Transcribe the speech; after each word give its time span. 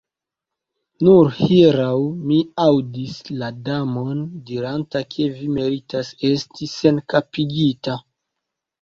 Nur 1.07 1.29
hieraŭ 1.39 1.91
mi 2.31 2.39
aŭdis 2.65 3.13
la 3.43 3.51
Damon 3.69 4.25
diranta 4.51 5.05
ke 5.15 5.31
vi 5.39 5.53
meritas 5.61 6.13
esti 6.35 6.75
senkapigita. 6.77 8.05